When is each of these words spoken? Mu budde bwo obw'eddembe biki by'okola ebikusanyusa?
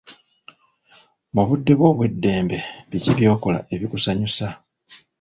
Mu 1.33 1.41
budde 1.47 1.73
bwo 1.77 1.87
obw'eddembe 1.93 2.57
biki 2.89 3.11
by'okola 3.17 3.59
ebikusanyusa? 3.73 4.47